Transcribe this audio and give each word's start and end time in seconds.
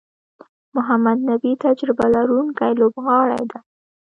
محمد 0.75 1.17
نبي 1.29 1.51
تجربه 1.65 2.05
لرونکی 2.15 2.71
لوبغاړی 2.81 3.41
دئ. 3.51 3.59